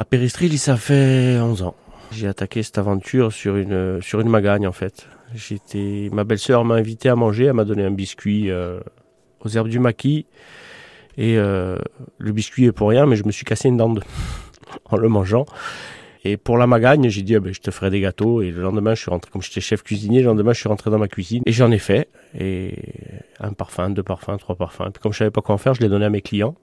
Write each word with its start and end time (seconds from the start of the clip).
À 0.00 0.06
Péristril, 0.06 0.58
ça 0.58 0.78
fait 0.78 1.38
11 1.38 1.60
ans. 1.60 1.74
J'ai 2.10 2.26
attaqué 2.26 2.62
cette 2.62 2.78
aventure 2.78 3.34
sur 3.34 3.56
une, 3.56 4.00
sur 4.00 4.20
une 4.20 4.30
magagne 4.30 4.66
en 4.66 4.72
fait. 4.72 5.06
J'étais, 5.34 6.08
ma 6.10 6.24
belle-sœur 6.24 6.64
m'a 6.64 6.76
invité 6.76 7.10
à 7.10 7.16
manger, 7.16 7.44
elle 7.44 7.52
m'a 7.52 7.66
donné 7.66 7.84
un 7.84 7.90
biscuit 7.90 8.50
euh, 8.50 8.80
aux 9.44 9.50
herbes 9.50 9.68
du 9.68 9.78
maquis. 9.78 10.24
Et 11.18 11.36
euh, 11.36 11.76
le 12.16 12.32
biscuit 12.32 12.64
est 12.64 12.72
pour 12.72 12.88
rien, 12.88 13.04
mais 13.04 13.14
je 13.14 13.24
me 13.24 13.30
suis 13.30 13.44
cassé 13.44 13.68
une 13.68 13.76
dent 13.76 13.92
en 14.86 14.96
le 14.96 15.08
mangeant. 15.10 15.44
Et 16.24 16.38
pour 16.38 16.56
la 16.56 16.66
magagne, 16.66 17.10
j'ai 17.10 17.20
dit, 17.20 17.36
ah 17.36 17.40
ben, 17.40 17.52
je 17.52 17.60
te 17.60 17.70
ferai 17.70 17.90
des 17.90 18.00
gâteaux. 18.00 18.40
Et 18.40 18.52
le 18.52 18.62
lendemain, 18.62 18.94
je 18.94 19.02
suis 19.02 19.10
rentré, 19.10 19.30
comme 19.30 19.42
j'étais 19.42 19.60
chef 19.60 19.82
cuisinier, 19.82 20.20
le 20.20 20.28
lendemain, 20.28 20.54
je 20.54 20.60
suis 20.60 20.68
rentré 20.70 20.90
dans 20.90 20.98
ma 20.98 21.08
cuisine. 21.08 21.42
Et 21.44 21.52
j'en 21.52 21.70
ai 21.70 21.78
fait. 21.78 22.08
Et 22.38 22.74
un 23.38 23.52
parfum, 23.52 23.90
deux 23.90 24.02
parfums, 24.02 24.38
trois 24.38 24.56
parfums. 24.56 24.86
Et 24.86 24.92
puis 24.92 25.02
comme 25.02 25.12
je 25.12 25.18
savais 25.18 25.30
pas 25.30 25.42
quoi 25.42 25.56
en 25.56 25.58
faire, 25.58 25.74
je 25.74 25.82
les 25.82 25.90
donnais 25.90 26.06
à 26.06 26.10
mes 26.10 26.22
clients. 26.22 26.54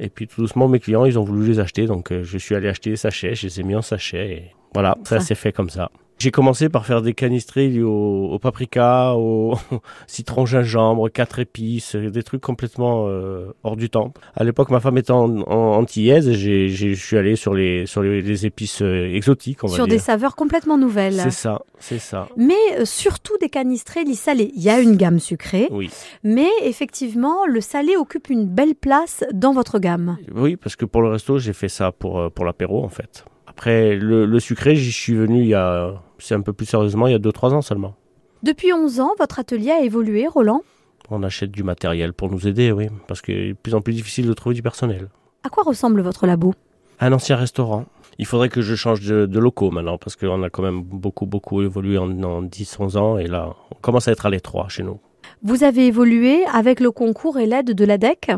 Et 0.00 0.08
puis 0.10 0.26
tout 0.28 0.40
doucement, 0.40 0.68
mes 0.68 0.78
clients, 0.80 1.04
ils 1.04 1.18
ont 1.18 1.24
voulu 1.24 1.46
les 1.48 1.58
acheter. 1.60 1.86
Donc 1.86 2.12
euh, 2.12 2.22
je 2.22 2.38
suis 2.38 2.54
allé 2.54 2.68
acheter 2.68 2.90
des 2.90 2.96
sachets, 2.96 3.34
je 3.34 3.46
les 3.46 3.60
ai 3.60 3.62
mis 3.62 3.74
en 3.74 3.82
sachet. 3.82 4.30
Et 4.30 4.42
voilà, 4.74 4.96
ça 5.04 5.16
Ah. 5.16 5.20
s'est 5.20 5.34
fait 5.34 5.52
comme 5.52 5.70
ça. 5.70 5.90
J'ai 6.18 6.30
commencé 6.32 6.68
par 6.68 6.84
faire 6.84 7.00
des 7.00 7.14
canistrés 7.14 7.80
au, 7.82 8.30
au 8.32 8.38
paprika, 8.40 9.14
au 9.14 9.54
citron 10.08 10.46
gingembre, 10.46 11.08
quatre 11.10 11.38
épices, 11.38 11.94
des 11.94 12.22
trucs 12.24 12.40
complètement 12.40 13.04
euh, 13.06 13.52
hors 13.62 13.76
du 13.76 13.88
temps. 13.88 14.12
À 14.34 14.42
l'époque, 14.42 14.70
ma 14.70 14.80
femme 14.80 14.98
étant 14.98 15.24
en, 15.24 15.40
en 15.42 15.78
antillaise, 15.78 16.32
je 16.32 16.94
suis 16.94 17.16
allé 17.16 17.36
sur 17.36 17.54
les 17.54 17.86
sur 17.86 18.02
les, 18.02 18.20
les 18.20 18.46
épices 18.46 18.82
euh, 18.82 19.14
exotiques, 19.14 19.62
on 19.62 19.68
va 19.68 19.74
Sur 19.74 19.86
dire. 19.86 19.94
des 19.94 20.00
saveurs 20.00 20.34
complètement 20.34 20.76
nouvelles. 20.76 21.14
C'est 21.22 21.30
ça, 21.30 21.60
c'est 21.78 21.98
ça. 22.00 22.28
Mais 22.36 22.54
euh, 22.78 22.84
surtout 22.84 23.36
des 23.40 23.48
canistrelli 23.48 24.16
salés. 24.16 24.50
Il 24.56 24.62
y 24.62 24.70
a 24.70 24.80
une 24.80 24.96
gamme 24.96 25.20
sucrée, 25.20 25.68
Oui, 25.70 25.90
mais 26.24 26.48
effectivement, 26.64 27.46
le 27.46 27.60
salé 27.60 27.96
occupe 27.96 28.28
une 28.30 28.46
belle 28.46 28.74
place 28.74 29.22
dans 29.32 29.52
votre 29.52 29.78
gamme. 29.78 30.16
oui, 30.34 30.56
parce 30.56 30.74
que 30.74 30.84
pour 30.84 31.02
le 31.02 31.10
resto, 31.10 31.38
j'ai 31.38 31.52
fait 31.52 31.68
ça 31.68 31.92
pour 31.92 32.30
pour 32.32 32.44
l'apéro 32.44 32.84
en 32.84 32.88
fait. 32.88 33.24
Après, 33.46 33.96
le, 33.96 34.24
le 34.26 34.40
sucré, 34.40 34.76
j'y 34.76 34.92
suis 34.92 35.14
venu 35.14 35.40
il 35.40 35.48
y 35.48 35.54
a, 35.54 35.94
c'est 36.18 36.34
un 36.34 36.40
peu 36.40 36.52
plus 36.52 36.66
sérieusement, 36.66 37.06
il 37.06 37.12
y 37.12 37.16
a 37.16 37.18
2-3 37.18 37.52
ans 37.54 37.62
seulement. 37.62 37.94
Depuis 38.42 38.72
11 38.72 39.00
ans, 39.00 39.10
votre 39.18 39.38
atelier 39.38 39.70
a 39.70 39.82
évolué, 39.82 40.26
Roland? 40.26 40.62
On 41.10 41.22
achète 41.22 41.50
du 41.50 41.62
matériel 41.62 42.12
pour 42.12 42.30
nous 42.30 42.46
aider, 42.46 42.70
oui, 42.70 42.88
parce 43.06 43.20
que 43.22 43.32
c'est 43.32 43.48
de 43.48 43.52
plus 43.54 43.74
en 43.74 43.80
plus 43.80 43.94
difficile 43.94 44.26
de 44.26 44.32
trouver 44.32 44.54
du 44.54 44.62
personnel. 44.62 45.08
À 45.42 45.48
quoi 45.48 45.62
ressemble 45.62 46.00
votre 46.02 46.26
labo? 46.26 46.54
Un 47.00 47.12
ancien 47.12 47.36
restaurant. 47.36 47.86
Il 48.18 48.26
faudrait 48.26 48.48
que 48.48 48.60
je 48.60 48.74
change 48.74 49.00
de, 49.02 49.26
de 49.26 49.38
locaux 49.38 49.70
maintenant, 49.70 49.96
parce 49.98 50.16
qu'on 50.16 50.42
a 50.42 50.50
quand 50.50 50.62
même 50.62 50.82
beaucoup, 50.82 51.26
beaucoup 51.26 51.62
évolué 51.62 51.98
en, 51.98 52.10
en 52.22 52.42
10-11 52.42 52.98
ans, 52.98 53.18
et 53.18 53.26
là, 53.26 53.54
on 53.70 53.76
commence 53.80 54.08
à 54.08 54.12
être 54.12 54.26
à 54.26 54.30
l'étroit 54.30 54.68
chez 54.68 54.82
nous. 54.82 54.98
Vous 55.42 55.62
avez 55.62 55.86
évolué 55.86 56.44
avec 56.52 56.80
le 56.80 56.90
concours 56.90 57.38
et 57.38 57.46
l'aide 57.46 57.72
de 57.72 57.84
l'ADEC? 57.84 58.32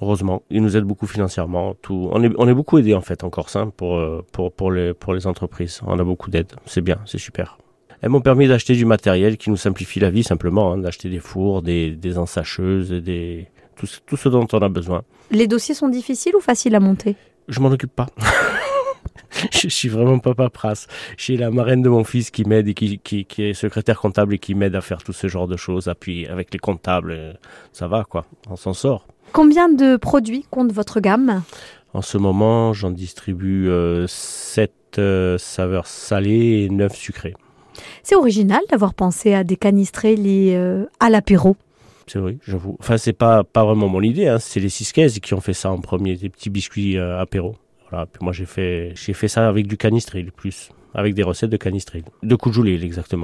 Heureusement, 0.00 0.42
ils 0.50 0.62
nous 0.62 0.76
aident 0.76 0.84
beaucoup 0.84 1.06
financièrement. 1.06 1.74
Tout, 1.80 2.08
on 2.12 2.22
est, 2.22 2.32
on 2.36 2.48
est 2.48 2.54
beaucoup 2.54 2.78
aidé 2.78 2.94
en 2.94 3.00
fait 3.00 3.24
en 3.24 3.30
Corse 3.30 3.56
hein, 3.56 3.72
pour, 3.76 3.96
euh, 3.96 4.24
pour, 4.32 4.52
pour, 4.52 4.72
les, 4.72 4.92
pour 4.92 5.14
les 5.14 5.26
entreprises. 5.26 5.80
On 5.86 5.98
a 5.98 6.04
beaucoup 6.04 6.30
d'aide. 6.30 6.52
C'est 6.66 6.80
bien, 6.80 6.98
c'est 7.06 7.18
super. 7.18 7.58
Elles 8.02 8.10
m'ont 8.10 8.20
permis 8.20 8.48
d'acheter 8.48 8.74
du 8.74 8.84
matériel 8.84 9.38
qui 9.38 9.50
nous 9.50 9.56
simplifie 9.56 10.00
la 10.00 10.10
vie 10.10 10.24
simplement, 10.24 10.72
hein, 10.72 10.78
d'acheter 10.78 11.08
des 11.08 11.20
fours, 11.20 11.62
des, 11.62 11.92
des 11.92 12.18
ensacheuses, 12.18 12.92
et 12.92 13.00
des, 13.00 13.46
tout, 13.76 13.86
tout 14.04 14.16
ce 14.16 14.28
dont 14.28 14.46
on 14.52 14.58
a 14.58 14.68
besoin. 14.68 15.02
Les 15.30 15.46
dossiers 15.46 15.74
sont 15.74 15.88
difficiles 15.88 16.34
ou 16.36 16.40
faciles 16.40 16.74
à 16.74 16.80
monter? 16.80 17.16
Je 17.48 17.60
m'en 17.60 17.68
occupe 17.68 17.94
pas. 17.94 18.06
je 19.52 19.68
suis 19.68 19.88
vraiment 19.88 20.18
pas 20.18 20.34
paperasse. 20.34 20.86
J'ai 21.16 21.36
la 21.36 21.50
marraine 21.50 21.82
de 21.82 21.88
mon 21.88 22.04
fils 22.04 22.30
qui 22.30 22.44
m'aide 22.44 22.68
et 22.68 22.74
qui, 22.74 22.98
qui, 22.98 23.24
qui 23.24 23.42
est 23.42 23.54
secrétaire 23.54 24.00
comptable 24.00 24.34
et 24.34 24.38
qui 24.38 24.54
m'aide 24.54 24.74
à 24.74 24.80
faire 24.80 25.02
tout 25.02 25.12
ce 25.12 25.26
genre 25.28 25.48
de 25.48 25.56
choses. 25.56 25.88
Et 25.88 25.94
puis 25.98 26.26
avec 26.26 26.52
les 26.52 26.58
comptables, 26.58 27.12
euh, 27.12 27.32
ça 27.72 27.88
va 27.88 28.04
quoi, 28.04 28.24
on 28.48 28.56
s'en 28.56 28.72
sort. 28.72 29.06
Combien 29.32 29.68
de 29.68 29.96
produits 29.96 30.46
compte 30.50 30.72
votre 30.72 31.00
gamme? 31.00 31.42
En 31.92 32.02
ce 32.02 32.18
moment, 32.18 32.72
j'en 32.72 32.90
distribue 32.90 33.70
7 34.06 35.00
saveurs 35.38 35.86
salées 35.86 36.64
et 36.64 36.68
9 36.68 36.94
sucrées. 36.94 37.34
C'est 38.02 38.14
original 38.14 38.60
d'avoir 38.70 38.94
pensé 38.94 39.34
à 39.34 39.44
des 39.44 39.56
canistrelli 39.56 40.54
euh, 40.54 40.86
à 41.00 41.10
l'apéro. 41.10 41.56
C'est 42.06 42.18
vrai, 42.18 42.36
j'avoue. 42.46 42.76
Enfin, 42.80 42.98
c'est 42.98 43.14
pas, 43.14 43.44
pas 43.44 43.64
vraiment 43.64 43.88
mon 43.88 44.02
idée, 44.02 44.28
hein. 44.28 44.38
c'est 44.38 44.60
les 44.60 44.68
Sisquaises 44.68 45.18
qui 45.20 45.32
ont 45.34 45.40
fait 45.40 45.54
ça 45.54 45.70
en 45.70 45.78
premier, 45.78 46.16
des 46.16 46.28
petits 46.28 46.50
biscuits 46.50 46.98
euh, 46.98 47.18
apéro. 47.18 47.56
Puis 48.12 48.22
moi, 48.22 48.32
j'ai 48.32 48.46
fait, 48.46 48.92
j'ai 48.94 49.12
fait 49.12 49.28
ça 49.28 49.48
avec 49.48 49.66
du 49.66 49.76
canistril, 49.76 50.32
plus, 50.32 50.70
avec 50.94 51.14
des 51.14 51.22
recettes 51.22 51.50
de 51.50 51.56
canistril. 51.56 52.04
De 52.22 52.36
coujoulé, 52.36 52.82
exactement. 52.82 53.22